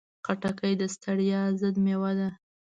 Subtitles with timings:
[0.25, 2.29] خټکی د ستړیا ضد مېوه ده.